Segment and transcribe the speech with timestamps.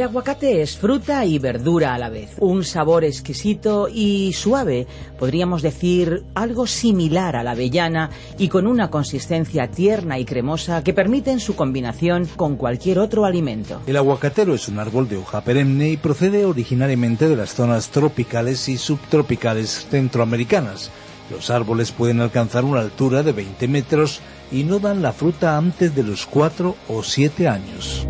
[0.00, 4.86] El aguacate es fruta y verdura a la vez, un sabor exquisito y suave,
[5.18, 8.08] podríamos decir algo similar a la avellana
[8.38, 13.82] y con una consistencia tierna y cremosa que permiten su combinación con cualquier otro alimento.
[13.86, 18.70] El aguacatero es un árbol de hoja perenne y procede originariamente de las zonas tropicales
[18.70, 20.90] y subtropicales centroamericanas.
[21.30, 25.94] Los árboles pueden alcanzar una altura de 20 metros y no dan la fruta antes
[25.94, 28.08] de los 4 o 7 años.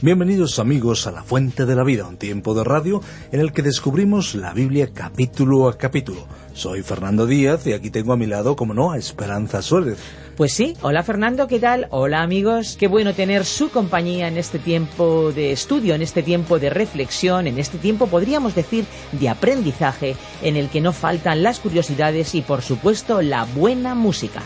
[0.00, 3.62] Bienvenidos amigos a La Fuente de la Vida, un tiempo de radio en el que
[3.62, 6.24] descubrimos la Biblia capítulo a capítulo.
[6.52, 9.98] Soy Fernando Díaz y aquí tengo a mi lado, como no, a Esperanza Suárez.
[10.36, 11.88] Pues sí, hola Fernando, ¿qué tal?
[11.90, 16.60] Hola amigos, qué bueno tener su compañía en este tiempo de estudio, en este tiempo
[16.60, 21.58] de reflexión, en este tiempo podríamos decir de aprendizaje, en el que no faltan las
[21.58, 24.42] curiosidades y por supuesto la buena música.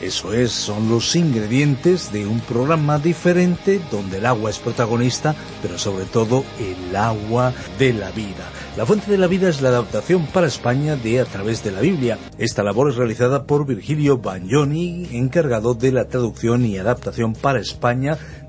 [0.00, 5.78] Eso es, son los ingredientes de un programa diferente donde el agua es protagonista, pero
[5.78, 8.50] sobre todo el agua de la vida.
[8.76, 11.80] La Fuente de la Vida es la adaptación para España de A través de la
[11.80, 12.18] Biblia.
[12.36, 18.18] Esta labor es realizada por Virgilio Bagnoni, encargado de la traducción y adaptación para España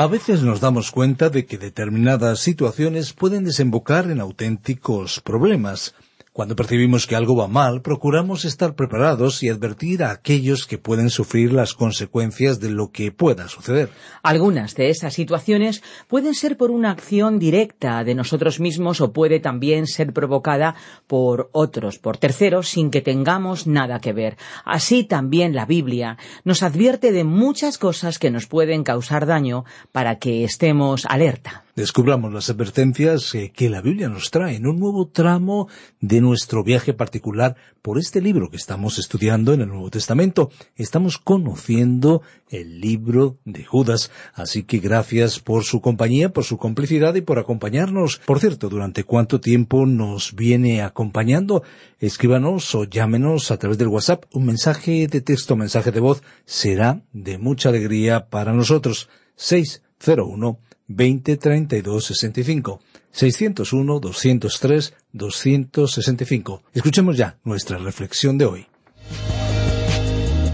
[0.00, 5.94] A veces nos damos cuenta de que determinadas situaciones pueden desembocar en auténticos problemas.
[6.32, 11.10] Cuando percibimos que algo va mal, procuramos estar preparados y advertir a aquellos que pueden
[11.10, 13.90] sufrir las consecuencias de lo que pueda suceder.
[14.22, 19.40] Algunas de esas situaciones pueden ser por una acción directa de nosotros mismos o puede
[19.40, 20.76] también ser provocada
[21.08, 24.36] por otros, por terceros, sin que tengamos nada que ver.
[24.64, 30.20] Así también la Biblia nos advierte de muchas cosas que nos pueden causar daño para
[30.20, 31.64] que estemos alerta.
[31.76, 35.68] Descubramos las advertencias eh, que la Biblia nos trae en un nuevo tramo
[36.00, 40.50] de nuestro viaje particular por este libro que estamos estudiando en el Nuevo Testamento.
[40.74, 47.14] Estamos conociendo el libro de Judas, así que gracias por su compañía, por su complicidad
[47.14, 48.20] y por acompañarnos.
[48.26, 51.62] Por cierto, ¿durante cuánto tiempo nos viene acompañando?
[52.00, 54.24] Escríbanos o llámenos a través del WhatsApp.
[54.32, 59.08] Un mensaje de texto, mensaje de voz será de mucha alegría para nosotros.
[59.36, 60.58] 601
[60.90, 62.80] 20 32 65.
[63.12, 66.62] 601 203 265.
[66.74, 68.66] Escuchemos ya nuestra reflexión de hoy.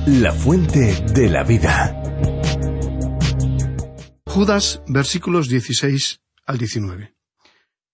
[0.07, 2.03] La fuente de la vida.
[4.27, 7.15] Judas, versículos 16 al 19.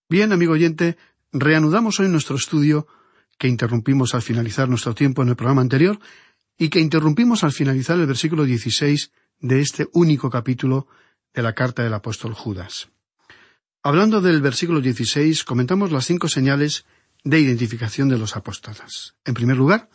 [0.09, 0.97] Bien, amigo oyente,
[1.33, 2.89] reanudamos hoy nuestro estudio
[3.39, 6.01] que interrumpimos al finalizar nuestro tiempo en el programa anterior
[6.59, 10.89] y que interrumpimos al finalizar el versículo 16 de este único capítulo
[11.35, 12.89] de la carta del apóstol Judas.
[13.83, 16.85] Hablando del versículo 16, comentamos las cinco señales
[17.25, 19.15] de identificación de los apóstatas.
[19.25, 19.89] En primer lugar,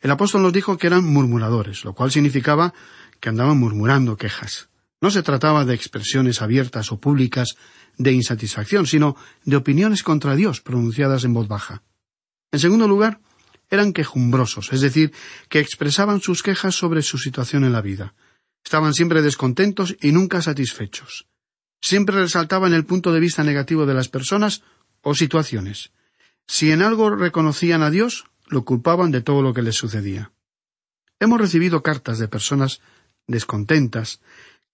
[0.00, 2.72] el apóstol nos dijo que eran murmuradores, lo cual significaba
[3.20, 4.68] que andaban murmurando quejas.
[5.00, 7.56] No se trataba de expresiones abiertas o públicas
[7.96, 11.82] de insatisfacción, sino de opiniones contra Dios pronunciadas en voz baja.
[12.50, 13.20] En segundo lugar,
[13.70, 15.12] eran quejumbrosos, es decir,
[15.48, 18.14] que expresaban sus quejas sobre su situación en la vida.
[18.68, 21.26] Estaban siempre descontentos y nunca satisfechos.
[21.80, 24.62] Siempre resaltaban el punto de vista negativo de las personas
[25.00, 25.90] o situaciones.
[26.46, 30.32] Si en algo reconocían a Dios, lo culpaban de todo lo que les sucedía.
[31.18, 32.82] Hemos recibido cartas de personas
[33.26, 34.20] descontentas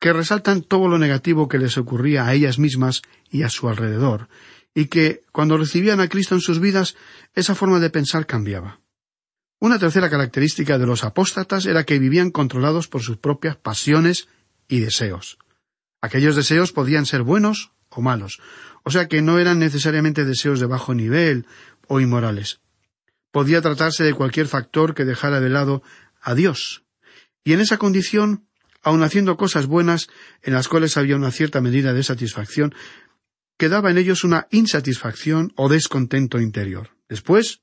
[0.00, 4.28] que resaltan todo lo negativo que les ocurría a ellas mismas y a su alrededor,
[4.74, 6.96] y que, cuando recibían a Cristo en sus vidas,
[7.36, 8.80] esa forma de pensar cambiaba.
[9.64, 14.28] Una tercera característica de los apóstatas era que vivían controlados por sus propias pasiones
[14.68, 15.38] y deseos.
[16.02, 18.40] Aquellos deseos podían ser buenos o malos,
[18.82, 21.46] o sea que no eran necesariamente deseos de bajo nivel
[21.88, 22.60] o inmorales.
[23.30, 25.82] Podía tratarse de cualquier factor que dejara de lado
[26.20, 26.84] a Dios.
[27.42, 28.46] Y en esa condición,
[28.82, 30.08] aun haciendo cosas buenas,
[30.42, 32.74] en las cuales había una cierta medida de satisfacción,
[33.56, 36.90] quedaba en ellos una insatisfacción o descontento interior.
[37.08, 37.62] Después,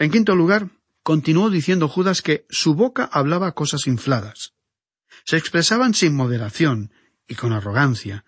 [0.00, 0.70] en quinto lugar,
[1.10, 4.54] continuó diciendo Judas que su boca hablaba cosas infladas.
[5.24, 6.92] Se expresaban sin moderación
[7.26, 8.24] y con arrogancia.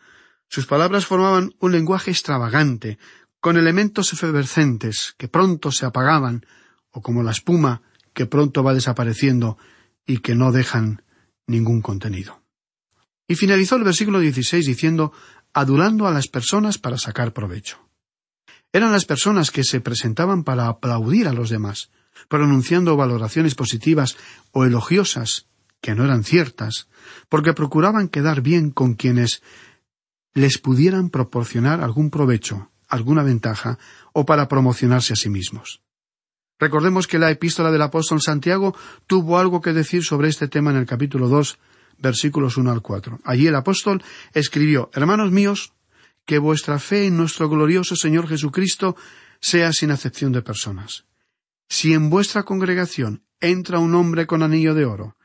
[0.48, 2.98] Sus palabras formaban un lenguaje extravagante,
[3.38, 6.44] con elementos efervescentes que pronto se apagaban,
[6.90, 7.82] o como la espuma
[8.14, 9.58] que pronto va desapareciendo
[10.04, 11.04] y que no dejan
[11.46, 12.42] ningún contenido.
[13.28, 15.12] Y finalizó el versículo 16 diciendo
[15.52, 17.78] adulando a las personas para sacar provecho.
[18.72, 21.92] Eran las personas que se presentaban para aplaudir a los demás,
[22.28, 24.16] pronunciando valoraciones positivas
[24.52, 25.46] o elogiosas
[25.80, 26.88] que no eran ciertas,
[27.28, 29.42] porque procuraban quedar bien con quienes
[30.34, 33.78] les pudieran proporcionar algún provecho, alguna ventaja,
[34.12, 35.82] o para promocionarse a sí mismos.
[36.58, 38.76] Recordemos que la epístola del apóstol Santiago
[39.06, 41.58] tuvo algo que decir sobre este tema en el capítulo dos,
[41.98, 43.18] versículos uno al cuatro.
[43.24, 44.02] Allí el apóstol
[44.32, 45.72] escribió Hermanos míos,
[46.24, 48.96] que vuestra fe en nuestro glorioso Señor Jesucristo
[49.40, 51.04] sea sin acepción de personas.
[51.72, 55.16] Si en vuestra congregación entra un hombre con anillo de oro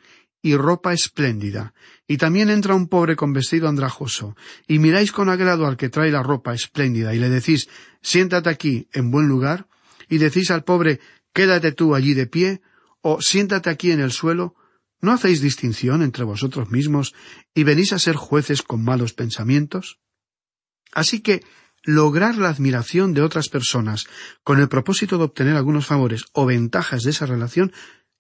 [0.42, 1.74] y ropa espléndida,
[2.08, 4.34] y también entra un pobre con vestido andrajoso,
[4.66, 7.68] y miráis con agrado al que trae la ropa espléndida, y le decís
[8.02, 9.68] siéntate aquí en buen lugar,
[10.08, 11.02] y decís al pobre
[11.34, 12.62] quédate tú allí de pie,
[13.02, 14.56] o siéntate aquí en el suelo,
[15.02, 17.14] ¿no hacéis distinción entre vosotros mismos
[17.54, 20.00] y venís a ser jueces con malos pensamientos?
[20.94, 21.44] Así que
[21.88, 24.08] lograr la admiración de otras personas
[24.44, 27.72] con el propósito de obtener algunos favores o ventajas de esa relación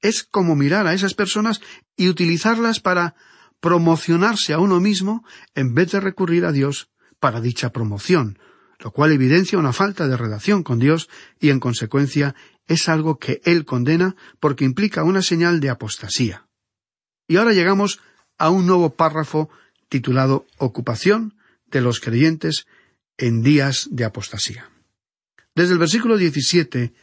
[0.01, 1.59] es como mirar a esas personas
[1.97, 3.15] y utilizarlas para
[3.59, 8.39] promocionarse a uno mismo en vez de recurrir a Dios para dicha promoción,
[8.79, 12.35] lo cual evidencia una falta de relación con Dios y en consecuencia
[12.67, 16.47] es algo que Él condena porque implica una señal de apostasía.
[17.27, 17.99] Y ahora llegamos
[18.37, 19.49] a un nuevo párrafo
[19.89, 22.65] titulado Ocupación de los creyentes
[23.17, 24.69] en días de apostasía.
[25.55, 26.93] Desde el versículo 17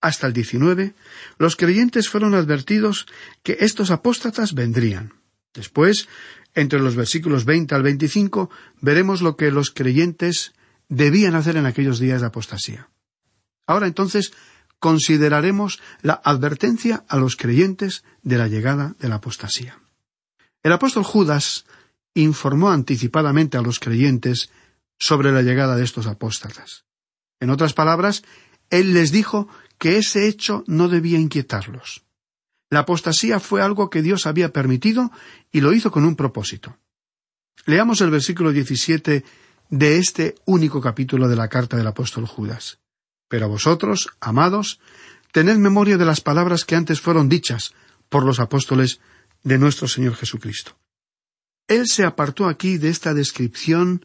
[0.00, 0.94] hasta el 19,
[1.38, 3.06] los creyentes fueron advertidos
[3.42, 5.14] que estos apóstatas vendrían.
[5.52, 6.08] Después,
[6.54, 8.50] entre los versículos 20 al 25,
[8.80, 10.52] veremos lo que los creyentes
[10.88, 12.88] debían hacer en aquellos días de apostasía.
[13.66, 14.32] Ahora entonces
[14.78, 19.80] consideraremos la advertencia a los creyentes de la llegada de la apostasía.
[20.62, 21.66] El apóstol Judas
[22.14, 24.50] informó anticipadamente a los creyentes
[24.98, 26.84] sobre la llegada de estos apóstatas.
[27.40, 28.22] En otras palabras,
[28.70, 32.04] él les dijo que ese hecho no debía inquietarlos.
[32.70, 35.10] La apostasía fue algo que Dios había permitido
[35.52, 36.76] y lo hizo con un propósito.
[37.64, 39.24] Leamos el versículo 17
[39.70, 42.78] de este único capítulo de la carta del apóstol Judas.
[43.28, 44.80] Pero vosotros, amados,
[45.32, 47.74] tened memoria de las palabras que antes fueron dichas
[48.08, 49.00] por los apóstoles
[49.42, 50.76] de nuestro Señor Jesucristo.
[51.68, 54.04] Él se apartó aquí de esta descripción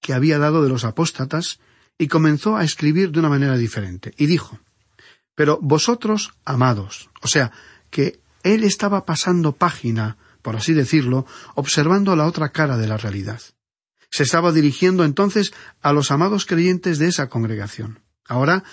[0.00, 1.60] que había dado de los apóstatas
[1.98, 4.60] y comenzó a escribir de una manera diferente, y dijo
[5.34, 7.52] Pero vosotros, amados, o sea,
[7.90, 13.40] que él estaba pasando página, por así decirlo, observando la otra cara de la realidad.
[14.10, 15.52] Se estaba dirigiendo entonces
[15.82, 18.00] a los amados creyentes de esa congregación.
[18.26, 18.64] Ahora,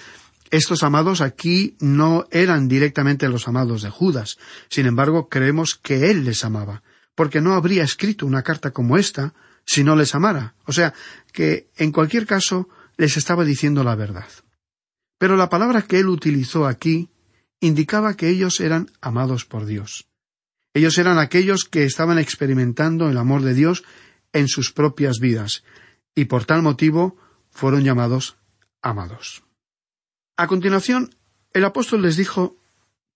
[0.51, 4.38] estos amados aquí no eran directamente los amados de Judas,
[4.70, 6.84] sin embargo creemos que él les amaba,
[7.15, 9.34] porque no habría escrito una carta como esta
[9.65, 10.55] si no les amara.
[10.65, 10.93] O sea,
[11.31, 14.27] que en cualquier caso les estaba diciendo la verdad.
[15.17, 17.10] Pero la palabra que él utilizó aquí
[17.60, 20.07] indicaba que ellos eran amados por Dios.
[20.74, 23.84] Ellos eran aquellos que estaban experimentando el amor de Dios
[24.34, 25.63] en sus propias vidas,
[26.13, 27.17] y por tal motivo
[27.50, 28.38] fueron llamados
[28.81, 29.43] amados.
[30.36, 31.15] A continuación,
[31.53, 32.57] el apóstol les dijo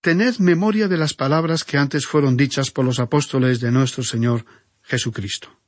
[0.01, 4.45] Tened memoria de las palabras que antes fueron dichas por los apóstoles de nuestro Señor
[4.81, 5.58] Jesucristo.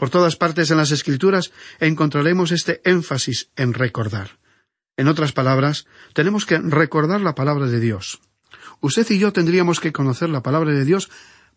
[0.00, 4.38] Por todas partes en las Escrituras encontraremos este énfasis en recordar.
[4.96, 8.18] En otras palabras, tenemos que recordar la palabra de Dios.
[8.80, 11.10] Usted y yo tendríamos que conocer la palabra de Dios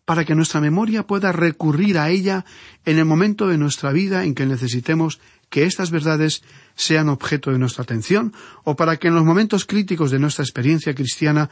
[0.04, 2.44] para que nuestra memoria pueda recurrir a ella
[2.84, 6.44] en el momento de nuestra vida en que necesitemos que estas verdades
[6.76, 8.34] sean objeto de nuestra atención
[8.66, 11.50] o para que en los momentos críticos de nuestra experiencia cristiana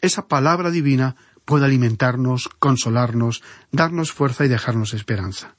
[0.00, 3.42] esa palabra divina pueda alimentarnos, consolarnos,
[3.72, 5.57] darnos fuerza y dejarnos esperanza.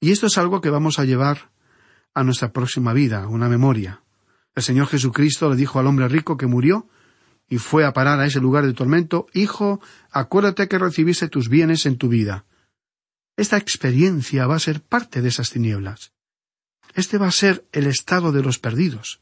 [0.00, 1.50] Y esto es algo que vamos a llevar
[2.14, 4.02] a nuestra próxima vida, una memoria.
[4.54, 6.88] El Señor Jesucristo le dijo al hombre rico que murió
[7.48, 11.86] y fue a parar a ese lugar de tormento, Hijo, acuérdate que recibiste tus bienes
[11.86, 12.44] en tu vida.
[13.36, 16.12] Esta experiencia va a ser parte de esas tinieblas.
[16.94, 19.20] Este va a ser el estado de los perdidos.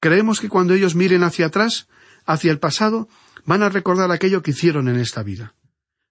[0.00, 1.88] Creemos que cuando ellos miren hacia atrás,
[2.26, 3.08] hacia el pasado,
[3.44, 5.54] van a recordar aquello que hicieron en esta vida.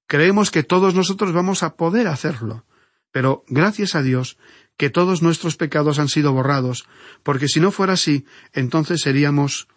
[0.08, 2.66] Creemos que todos nosotros vamos a poder hacerlo,
[3.12, 4.38] pero gracias a Dios
[4.78, 6.86] que todos nuestros pecados han sido borrados,
[7.24, 9.68] porque si no fuera así, entonces seríamos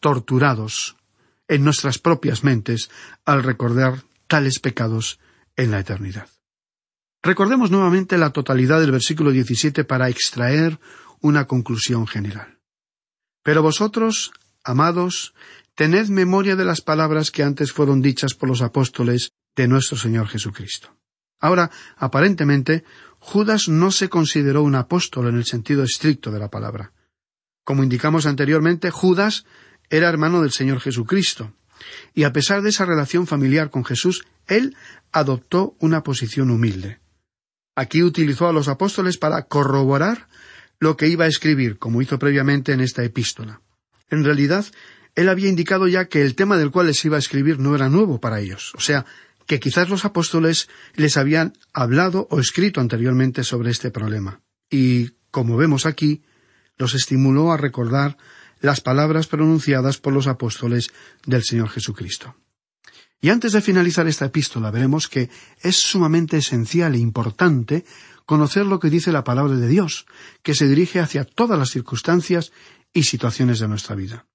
[0.00, 0.96] torturados
[1.48, 2.90] en nuestras propias mentes
[3.24, 5.18] al recordar tales pecados
[5.56, 6.28] en la eternidad.
[7.22, 10.78] Recordemos nuevamente la totalidad del versículo 17 para extraer
[11.20, 12.58] una conclusión general.
[13.42, 14.32] Pero vosotros,
[14.64, 15.34] amados,
[15.74, 20.28] tened memoria de las palabras que antes fueron dichas por los apóstoles de nuestro Señor
[20.28, 20.95] Jesucristo.
[21.40, 22.84] Ahora, aparentemente,
[23.18, 26.92] Judas no se consideró un apóstol en el sentido estricto de la palabra.
[27.64, 29.44] Como indicamos anteriormente, Judas
[29.90, 31.52] era hermano del Señor Jesucristo,
[32.14, 34.76] y a pesar de esa relación familiar con Jesús, él
[35.12, 37.00] adoptó una posición humilde.
[37.74, 40.28] Aquí utilizó a los apóstoles para corroborar
[40.78, 43.60] lo que iba a escribir, como hizo previamente en esta epístola.
[44.08, 44.64] En realidad,
[45.14, 47.88] él había indicado ya que el tema del cual les iba a escribir no era
[47.88, 49.04] nuevo para ellos, o sea,
[49.46, 54.40] que quizás los apóstoles les habían hablado o escrito anteriormente sobre este problema.
[54.70, 56.22] Y, como vemos aquí,
[56.76, 58.16] los estimuló a recordar
[58.60, 60.90] las palabras pronunciadas por los apóstoles
[61.24, 62.36] del Señor Jesucristo.
[63.20, 65.30] Y antes de finalizar esta epístola veremos que
[65.62, 67.84] es sumamente esencial e importante
[68.26, 70.06] conocer lo que dice la palabra de Dios,
[70.42, 72.52] que se dirige hacia todas las circunstancias
[72.92, 74.26] y situaciones de nuestra vida.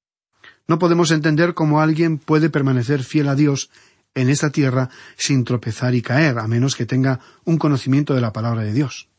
[0.67, 3.69] No podemos entender cómo alguien puede permanecer fiel a Dios
[4.15, 8.33] en esta tierra sin tropezar y caer, a menos que tenga un conocimiento de la
[8.33, 9.09] palabra de Dios.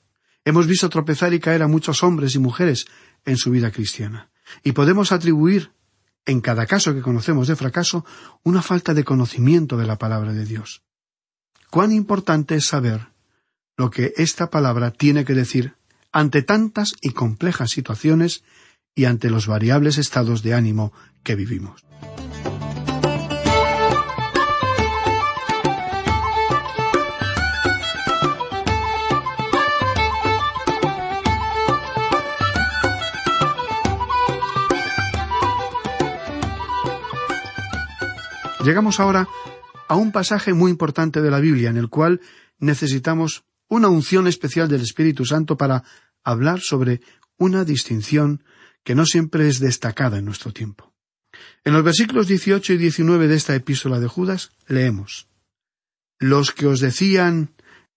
[0.44, 2.86] Hemos visto tropezar y caer a muchos hombres y mujeres
[3.24, 4.30] en su vida cristiana,
[4.62, 5.72] y podemos atribuir,
[6.26, 8.04] en cada caso que conocemos de fracaso,
[8.42, 10.82] una falta de conocimiento de la palabra de Dios.
[11.70, 13.08] Cuán importante es saber
[13.76, 15.74] lo que esta palabra tiene que decir
[16.12, 18.44] ante tantas y complejas situaciones
[18.94, 21.82] y ante los variables estados de ánimo que vivimos.
[38.64, 39.28] Llegamos ahora
[39.88, 42.20] a un pasaje muy importante de la Biblia en el cual
[42.60, 45.82] necesitamos una unción especial del Espíritu Santo para
[46.22, 47.00] hablar sobre
[47.38, 48.44] una distinción
[48.84, 50.92] que no siempre es destacada en nuestro tiempo.
[51.64, 55.26] En los versículos 18 y 19 de esta epístola de Judas leemos
[56.20, 57.50] Los que os decían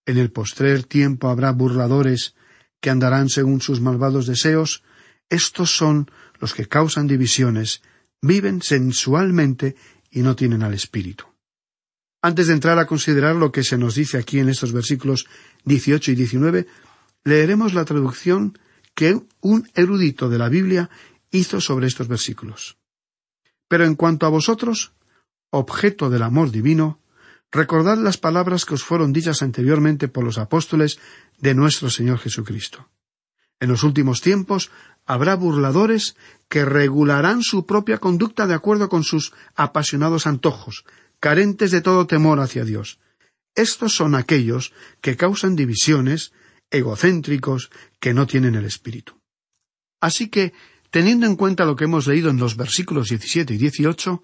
[0.07, 2.33] en el postrer tiempo habrá burladores
[2.81, 4.83] que andarán según sus malvados deseos,
[5.29, 7.81] estos son los que causan divisiones,
[8.21, 9.75] viven sensualmente
[10.15, 11.25] y no tienen al Espíritu.
[12.21, 15.27] Antes de entrar a considerar lo que se nos dice aquí en estos versículos
[15.65, 16.67] 18 y 19,
[17.25, 18.57] leeremos la traducción
[18.95, 20.89] que un erudito de la Biblia
[21.31, 22.77] hizo sobre estos versículos.
[23.67, 24.93] Pero en cuanto a vosotros,
[25.49, 27.01] objeto del amor divino,
[27.51, 30.97] recordad las palabras que os fueron dichas anteriormente por los apóstoles
[31.39, 32.89] de nuestro Señor Jesucristo.
[33.59, 34.71] En los últimos tiempos
[35.05, 36.15] habrá burladores
[36.49, 40.85] que regularán su propia conducta de acuerdo con sus apasionados antojos,
[41.19, 42.99] carentes de todo temor hacia Dios.
[43.55, 46.33] Estos son aquellos que causan divisiones,
[46.69, 49.19] egocéntricos, que no tienen el espíritu.
[50.01, 50.53] Así que,
[50.89, 54.23] teniendo en cuenta lo que hemos leído en los versículos 17 y 18,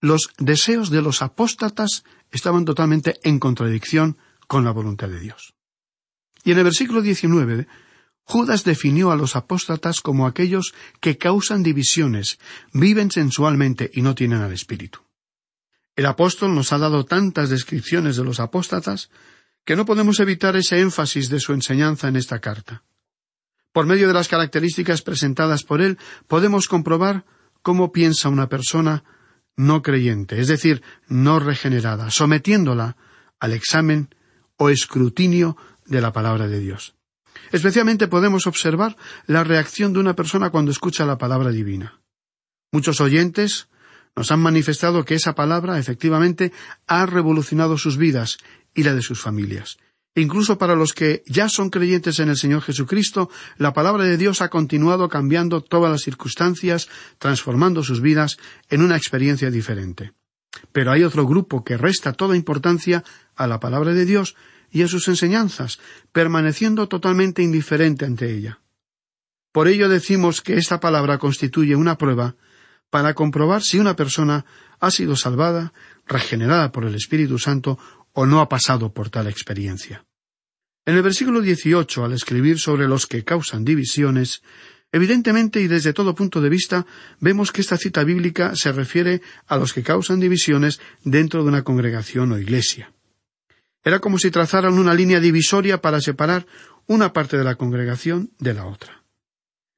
[0.00, 5.54] los deseos de los apóstatas estaban totalmente en contradicción con la voluntad de Dios.
[6.42, 7.66] Y en el versículo 19,
[8.24, 12.38] Judas definió a los apóstatas como aquellos que causan divisiones,
[12.72, 15.00] viven sensualmente y no tienen al Espíritu.
[15.94, 19.10] El apóstol nos ha dado tantas descripciones de los apóstatas
[19.64, 22.82] que no podemos evitar ese énfasis de su enseñanza en esta carta.
[23.72, 27.24] Por medio de las características presentadas por él, podemos comprobar
[27.62, 29.04] cómo piensa una persona
[29.56, 32.96] no creyente, es decir, no regenerada, sometiéndola
[33.38, 34.14] al examen
[34.56, 35.56] o escrutinio
[35.86, 36.94] de la palabra de Dios.
[37.52, 42.00] Especialmente podemos observar la reacción de una persona cuando escucha la palabra divina.
[42.72, 43.68] Muchos oyentes
[44.16, 46.52] nos han manifestado que esa palabra efectivamente
[46.86, 48.38] ha revolucionado sus vidas
[48.74, 49.76] y la de sus familias.
[50.16, 54.42] Incluso para los que ya son creyentes en el Señor Jesucristo, la palabra de Dios
[54.42, 58.38] ha continuado cambiando todas las circunstancias, transformando sus vidas
[58.70, 60.12] en una experiencia diferente.
[60.70, 63.02] Pero hay otro grupo que resta toda importancia
[63.34, 64.36] a la palabra de Dios
[64.74, 65.78] y a sus enseñanzas,
[66.10, 68.58] permaneciendo totalmente indiferente ante ella.
[69.52, 72.34] Por ello decimos que esta palabra constituye una prueba
[72.90, 74.44] para comprobar si una persona
[74.80, 75.72] ha sido salvada,
[76.08, 77.78] regenerada por el Espíritu Santo
[78.12, 80.04] o no ha pasado por tal experiencia.
[80.84, 84.42] En el versículo 18, al escribir sobre los que causan divisiones,
[84.90, 86.84] evidentemente y desde todo punto de vista,
[87.20, 91.62] vemos que esta cita bíblica se refiere a los que causan divisiones dentro de una
[91.62, 92.93] congregación o iglesia.
[93.84, 96.46] Era como si trazaran una línea divisoria para separar
[96.86, 99.04] una parte de la congregación de la otra.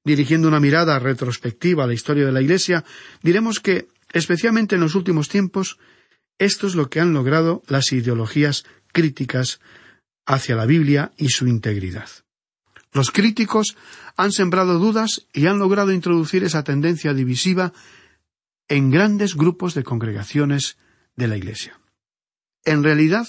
[0.04, 2.84] Dirigiendo una mirada retrospectiva a la historia de la Iglesia,
[3.22, 5.78] diremos que, especialmente en los últimos tiempos,
[6.38, 9.60] esto es lo que han logrado las ideologías críticas
[10.24, 12.08] hacia la Biblia y su integridad.
[12.92, 13.76] Los críticos
[14.16, 17.72] han sembrado dudas y han logrado introducir esa tendencia divisiva
[18.68, 20.78] en grandes grupos de congregaciones
[21.16, 21.78] de la Iglesia.
[22.64, 23.28] En realidad,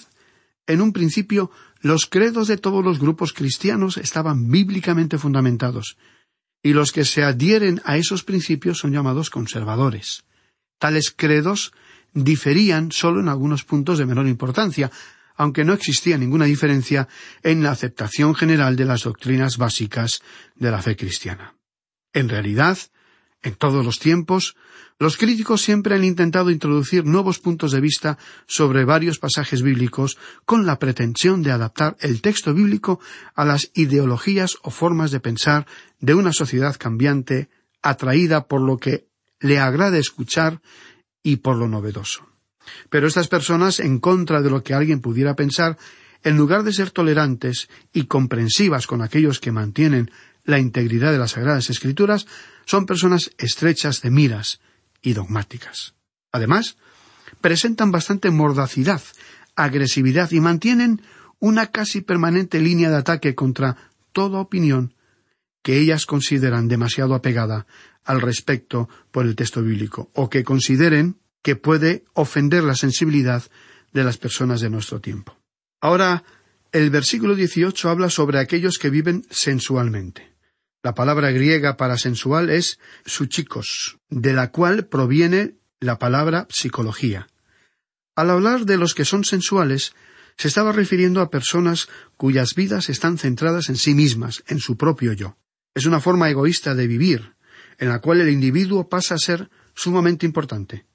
[0.68, 1.50] en un principio,
[1.82, 5.98] los credos de todos los grupos cristianos estaban bíblicamente fundamentados,
[6.62, 10.26] y los que se adhieren a esos principios son llamados conservadores.
[10.80, 11.72] Tales credos
[12.14, 14.92] diferían solo en algunos puntos de menor importancia,
[15.36, 17.08] aunque no existía ninguna diferencia
[17.44, 20.22] en la aceptación general de las doctrinas básicas
[20.56, 21.56] de la fe cristiana.
[22.12, 22.78] En realidad,
[23.44, 24.56] en todos los tiempos,
[25.00, 30.66] los críticos siempre han intentado introducir nuevos puntos de vista sobre varios pasajes bíblicos con
[30.66, 33.00] la pretensión de adaptar el texto bíblico
[33.36, 35.68] a las ideologías o formas de pensar
[36.00, 37.50] de una sociedad cambiante,
[37.84, 39.08] atraída por lo que
[39.40, 40.62] le agrada escuchar
[41.22, 42.26] y por lo novedoso.
[42.90, 45.78] Pero estas personas, en contra de lo que alguien pudiera pensar,
[46.24, 50.12] en lugar de ser tolerantes y comprensivas con aquellos que mantienen
[50.44, 52.26] la integridad de las Sagradas Escrituras,
[52.68, 54.60] son personas estrechas de miras
[55.02, 55.96] y dogmáticas.
[56.32, 56.78] Además,
[57.42, 59.02] presentan bastante mordacidad,
[59.56, 61.02] agresividad y mantienen
[61.40, 63.78] una casi permanente línea de ataque contra
[64.12, 64.94] toda opinión
[65.64, 67.66] que ellas consideran demasiado apegada
[68.04, 73.44] al respecto por el texto bíblico, o que consideren que puede ofender la sensibilidad
[73.94, 75.38] de las personas de nuestro tiempo.
[75.82, 76.24] Ahora,
[76.72, 80.37] el versículo 18 habla sobre aquellos que viven sensualmente.
[80.84, 87.28] La palabra griega para sensual es suchikos, de la cual proviene la palabra psicología.
[88.16, 89.94] Al hablar de los que son sensuales,
[90.38, 95.14] se estaba refiriendo a personas cuyas vidas están centradas en sí mismas, en su propio
[95.14, 95.38] yo.
[95.74, 97.34] Es una forma egoísta de vivir,
[97.80, 100.86] en la cual el individuo pasa a ser sumamente importante.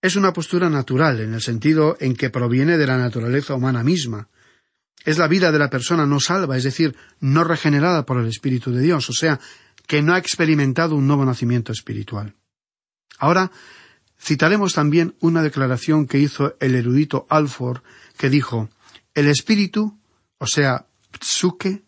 [0.00, 4.28] Es una postura natural en el sentido en que proviene de la naturaleza humana misma,
[5.04, 8.72] Es la vida de la persona no salva, es decir, no regenerada por el Espíritu
[8.72, 9.40] de Dios, o sea,
[9.86, 12.34] que no ha experimentado un nuevo nacimiento espiritual.
[13.18, 13.50] Ahora,
[14.20, 17.82] citaremos también una declaración que hizo el erudito Alford,
[18.16, 18.68] que dijo,
[19.14, 19.98] el espíritu,
[20.38, 20.86] o sea,
[21.20, 21.84] psuke,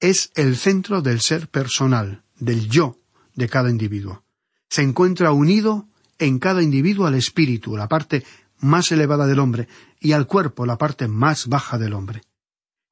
[0.00, 2.98] es el centro del ser personal, del yo
[3.34, 4.22] de cada individuo.
[4.68, 8.24] Se encuentra unido en cada individuo al espíritu, la parte
[8.60, 9.68] más elevada del hombre,
[10.00, 12.22] y al cuerpo, la parte más baja del hombre.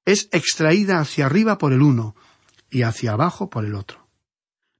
[0.04, 2.16] Es extraída hacia arriba por el uno
[2.70, 4.08] y hacia abajo por el otro.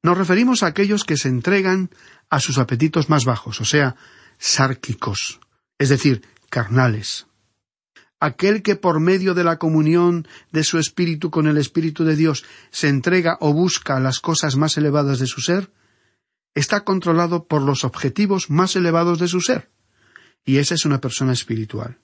[0.02, 1.90] Nos referimos a aquellos que se entregan
[2.28, 3.94] a sus apetitos más bajos, o sea,
[4.38, 5.40] sárquicos,
[5.78, 7.26] es decir, carnales.
[8.18, 12.44] Aquel que por medio de la comunión de su espíritu con el Espíritu de Dios
[12.70, 15.72] se entrega o busca las cosas más elevadas de su ser,
[16.54, 19.70] está controlado por los objetivos más elevados de su ser,
[20.44, 21.98] y esa es una persona espiritual.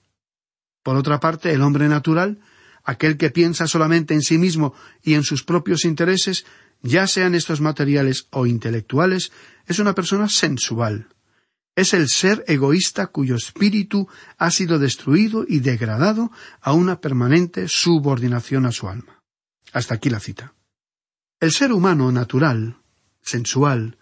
[0.83, 2.39] Por otra parte, el hombre natural,
[2.83, 6.45] aquel que piensa solamente en sí mismo y en sus propios intereses,
[6.81, 9.31] ya sean estos materiales o intelectuales,
[9.67, 11.09] es una persona sensual.
[11.75, 18.65] Es el ser egoísta cuyo espíritu ha sido destruido y degradado a una permanente subordinación
[18.65, 19.23] a su alma.
[19.71, 20.55] Hasta aquí la cita.
[21.39, 22.77] El ser humano natural,
[23.21, 23.97] sensual,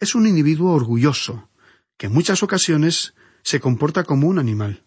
[0.00, 1.48] es un individuo orgulloso,
[1.96, 4.84] que en muchas ocasiones se comporta como un animal.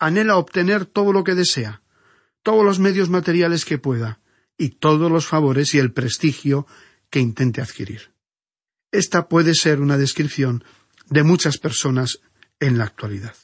[0.00, 1.82] Anhela obtener todo lo que desea,
[2.44, 4.20] todos los medios materiales que pueda,
[4.56, 6.68] y todos los favores y el prestigio
[7.10, 8.12] que intente adquirir.
[8.92, 10.62] Esta puede ser una descripción
[11.10, 12.20] de muchas personas
[12.60, 13.34] en la actualidad.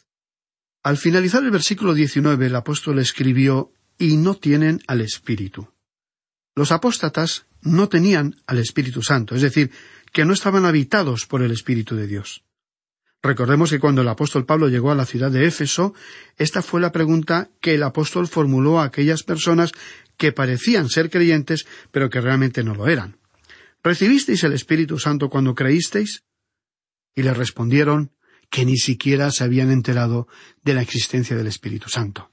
[0.84, 5.68] Al finalizar el versículo 19, el apóstol escribió y no tienen al Espíritu.
[6.54, 9.70] Los apóstatas no tenían al Espíritu Santo, es decir,
[10.12, 12.44] que no estaban habitados por el Espíritu de Dios.
[13.22, 15.94] Recordemos que cuando el apóstol Pablo llegó a la ciudad de Éfeso,
[16.38, 19.72] esta fue la pregunta que el apóstol formuló a aquellas personas
[20.16, 23.18] que parecían ser creyentes, pero que realmente no lo eran.
[23.82, 26.24] ¿Recibisteis el Espíritu Santo cuando creísteis?
[27.14, 28.12] Y le respondieron
[28.50, 30.26] que ni siquiera se habían enterado
[30.62, 32.30] de la existencia del Espíritu Santo.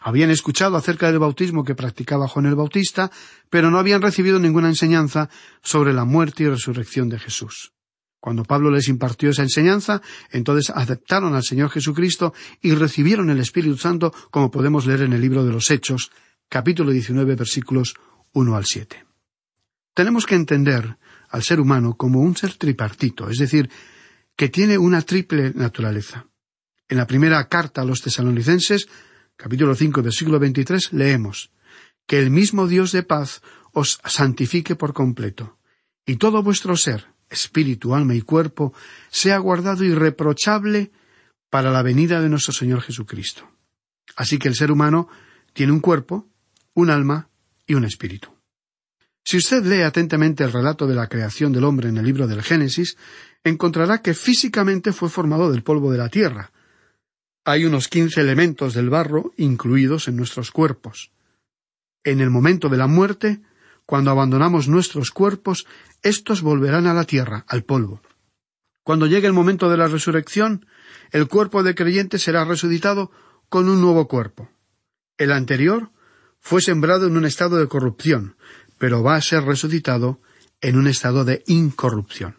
[0.00, 3.10] Habían escuchado acerca del bautismo que practicaba Juan el Bautista,
[3.48, 5.28] pero no habían recibido ninguna enseñanza
[5.62, 7.72] sobre la muerte y resurrección de Jesús.
[8.20, 13.78] Cuando Pablo les impartió esa enseñanza, entonces aceptaron al Señor Jesucristo y recibieron el Espíritu
[13.78, 16.10] Santo, como podemos leer en el libro de los Hechos,
[16.48, 17.94] capítulo 19, versículos
[18.32, 19.06] 1 al 7.
[19.94, 20.98] Tenemos que entender
[21.30, 23.70] al ser humano como un ser tripartito, es decir,
[24.36, 26.26] que tiene una triple naturaleza.
[26.88, 28.88] En la primera carta a los tesalonicenses,
[29.36, 31.52] capítulo 5, versículo 23, leemos
[32.06, 33.40] que el mismo Dios de paz
[33.72, 35.58] os santifique por completo,
[36.04, 38.74] y todo vuestro ser, espíritu, alma y cuerpo,
[39.08, 40.90] sea guardado irreprochable
[41.48, 43.48] para la venida de nuestro Señor Jesucristo.
[44.16, 45.08] Así que el ser humano
[45.52, 46.28] tiene un cuerpo,
[46.74, 47.28] un alma
[47.66, 48.28] y un espíritu.
[49.24, 52.42] Si usted lee atentamente el relato de la creación del hombre en el libro del
[52.42, 52.96] Génesis,
[53.44, 56.52] encontrará que físicamente fue formado del polvo de la tierra.
[57.44, 61.12] Hay unos quince elementos del barro incluidos en nuestros cuerpos.
[62.04, 63.40] En el momento de la muerte,
[63.90, 65.66] cuando abandonamos nuestros cuerpos,
[66.00, 68.00] estos volverán a la tierra, al polvo.
[68.84, 70.64] Cuando llegue el momento de la resurrección,
[71.10, 73.10] el cuerpo de creyente será resucitado
[73.48, 74.48] con un nuevo cuerpo.
[75.18, 75.90] El anterior
[76.38, 78.36] fue sembrado en un estado de corrupción,
[78.78, 80.20] pero va a ser resucitado
[80.60, 82.36] en un estado de incorrupción.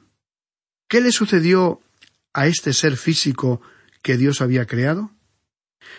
[0.88, 1.82] ¿Qué le sucedió
[2.32, 3.62] a este ser físico
[4.02, 5.12] que Dios había creado?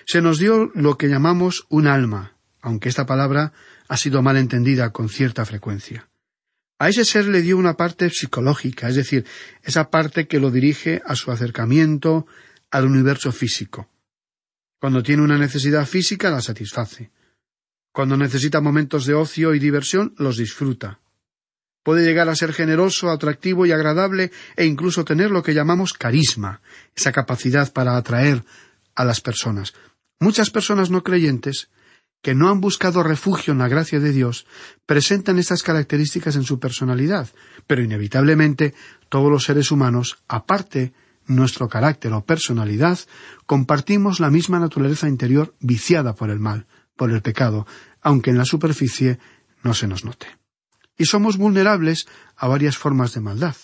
[0.06, 3.52] Se nos dio lo que llamamos un alma, aunque esta palabra
[3.88, 6.08] ha sido mal entendida con cierta frecuencia.
[6.78, 9.24] A ese ser le dio una parte psicológica, es decir,
[9.62, 12.26] esa parte que lo dirige a su acercamiento
[12.70, 13.88] al universo físico.
[14.80, 17.12] Cuando tiene una necesidad física, la satisface.
[17.92, 20.98] Cuando necesita momentos de ocio y diversión, los disfruta.
[21.84, 26.62] Puede llegar a ser generoso, atractivo y agradable e incluso tener lo que llamamos carisma,
[26.96, 28.44] esa capacidad para atraer
[28.94, 29.74] a las personas.
[30.18, 31.68] Muchas personas no creyentes
[32.22, 34.46] que no han buscado refugio en la gracia de Dios
[34.86, 37.28] presentan estas características en su personalidad,
[37.66, 38.74] pero inevitablemente
[39.08, 40.94] todos los seres humanos, aparte
[41.26, 42.98] nuestro carácter o personalidad,
[43.46, 47.66] compartimos la misma naturaleza interior viciada por el mal, por el pecado,
[48.00, 49.18] aunque en la superficie
[49.62, 50.26] no se nos note.
[50.96, 52.06] Y somos vulnerables
[52.36, 53.56] a varias formas de maldad.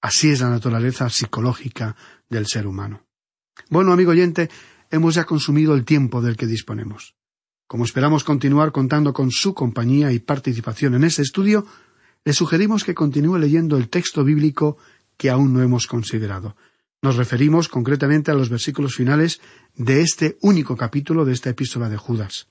[0.00, 1.96] Así es la naturaleza psicológica
[2.28, 3.06] del ser humano.
[3.70, 4.50] Bueno, amigo oyente,
[4.90, 7.14] hemos ya consumido el tiempo del que disponemos.
[7.72, 11.64] Como esperamos continuar contando con su compañía y participación en este estudio,
[12.22, 14.76] le sugerimos que continúe leyendo el texto bíblico
[15.16, 16.54] que aún no hemos considerado.
[17.00, 19.40] Nos referimos concretamente a los versículos finales
[19.74, 22.48] de este único capítulo de esta epístola de Judas.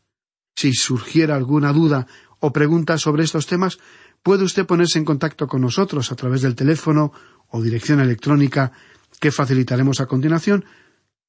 [0.55, 2.07] Si surgiera alguna duda
[2.39, 3.77] o pregunta sobre estos temas,
[4.23, 7.13] puede usted ponerse en contacto con nosotros a través del teléfono
[7.49, 8.71] o dirección electrónica
[9.19, 10.65] que facilitaremos a continuación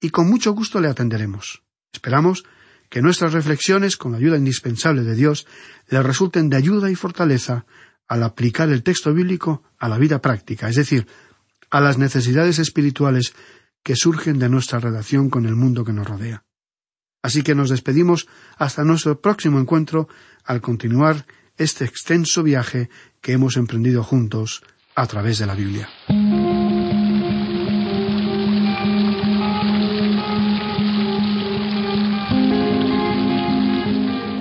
[0.01, 1.63] y con mucho gusto le atenderemos.
[1.93, 2.45] Esperamos
[2.93, 5.47] que nuestras reflexiones, con la ayuda indispensable de Dios,
[5.89, 7.65] le resulten de ayuda y fortaleza
[8.07, 11.07] al aplicar el texto bíblico a la vida práctica, es decir,
[11.71, 13.33] a las necesidades espirituales
[13.83, 16.45] que surgen de nuestra relación con el mundo que nos rodea.
[17.23, 18.29] Así que nos despedimos
[18.59, 20.07] hasta nuestro próximo encuentro
[20.45, 21.25] al continuar
[21.57, 22.91] este extenso viaje
[23.23, 24.63] que hemos emprendido juntos
[24.95, 25.89] a través de la Biblia.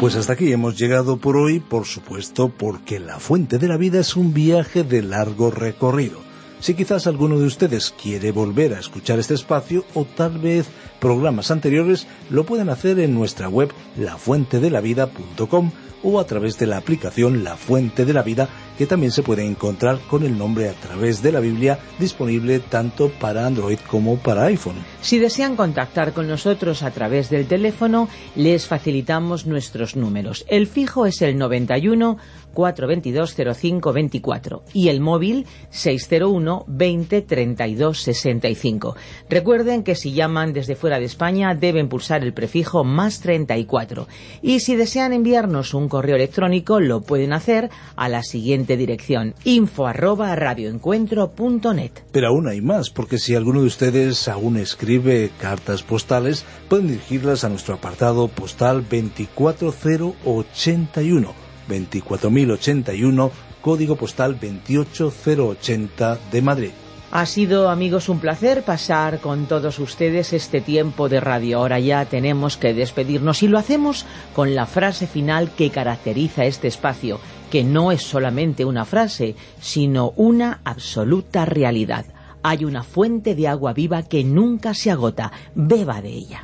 [0.01, 3.99] Pues hasta aquí hemos llegado por hoy, por supuesto, porque la fuente de la vida
[3.99, 6.17] es un viaje de largo recorrido.
[6.59, 10.65] Si quizás alguno de ustedes quiere volver a escuchar este espacio o tal vez
[10.99, 17.43] programas anteriores, lo pueden hacer en nuestra web lafuentedelavida.com o a través de la aplicación
[17.43, 18.49] La Fuente de la Vida
[18.81, 23.11] que también se puede encontrar con el nombre a través de la Biblia disponible tanto
[23.11, 24.77] para Android como para iPhone.
[25.03, 30.45] Si desean contactar con nosotros a través del teléfono, les facilitamos nuestros números.
[30.47, 32.17] El fijo es el 91
[32.53, 38.95] 422 0524 y el móvil 601 20 32 65.
[39.29, 44.07] Recuerden que si llaman desde fuera de España deben pulsar el prefijo más 34
[44.41, 49.87] y si desean enviarnos un correo electrónico lo pueden hacer a la siguiente dirección info
[49.87, 51.91] arroba radioencuentro.net.
[52.11, 57.43] Pero aún hay más, porque si alguno de ustedes aún escribe cartas postales, pueden dirigirlas
[57.43, 61.40] a nuestro apartado postal 24081
[61.71, 63.31] 24081,
[63.61, 66.71] código postal 28080 de Madrid.
[67.13, 71.57] Ha sido, amigos, un placer pasar con todos ustedes este tiempo de radio.
[71.57, 76.69] Ahora ya tenemos que despedirnos y lo hacemos con la frase final que caracteriza este
[76.69, 77.19] espacio,
[77.51, 82.05] que no es solamente una frase, sino una absoluta realidad.
[82.43, 85.33] Hay una fuente de agua viva que nunca se agota.
[85.53, 86.43] Beba de ella.